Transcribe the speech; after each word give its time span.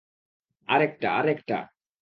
আরেকটা, 0.69 1.07
আরেকটা! 1.11 1.57